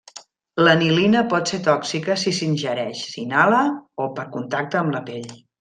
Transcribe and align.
L'anilina 0.61 1.21
pot 1.33 1.51
ser 1.51 1.59
tòxica 1.67 2.17
si 2.23 2.33
s'ingereix, 2.39 3.05
inhala 3.27 3.63
o 4.07 4.11
per 4.19 4.29
contacte 4.39 4.85
amb 4.85 4.99
la 4.99 5.07
pell. 5.13 5.33